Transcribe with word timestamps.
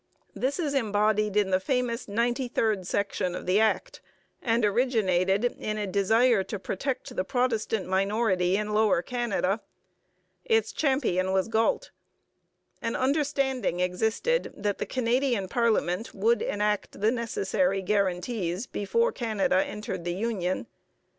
This 0.33 0.57
is 0.57 0.73
embodied 0.73 1.37
in 1.37 1.51
the 1.51 1.59
famous 1.59 2.07
ninety 2.07 2.47
third 2.47 2.87
section 2.87 3.35
of 3.35 3.45
the 3.45 3.59
Act, 3.59 4.01
and 4.41 4.65
originated 4.65 5.45
in 5.59 5.77
a 5.77 5.85
desire 5.85 6.41
to 6.43 6.57
protect 6.57 7.15
the 7.15 7.23
Protestant 7.23 7.85
minority 7.85 8.57
in 8.57 8.73
Lower 8.73 9.03
Canada. 9.03 9.61
Its 10.43 10.71
champion 10.71 11.31
was 11.33 11.47
Galt. 11.49 11.91
An 12.81 12.95
understanding 12.95 13.79
existed 13.79 14.51
that 14.57 14.79
the 14.79 14.87
Canadian 14.87 15.47
parliament 15.47 16.15
would 16.15 16.41
enact 16.41 16.99
the 16.99 17.11
necessary 17.11 17.83
guarantees 17.83 18.65
before 18.65 19.11
Canada 19.11 19.63
entered 19.63 20.03
the 20.03 20.15
union. 20.15 20.65